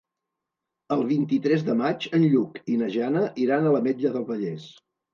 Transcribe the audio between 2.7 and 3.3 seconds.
i na Jana